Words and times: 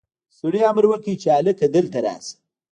سړي 0.37 0.59
امر 0.69 0.85
وکړ 0.89 1.13
چې 1.21 1.27
هلک 1.37 1.57
دلته 1.75 1.97
راشه. 2.05 2.33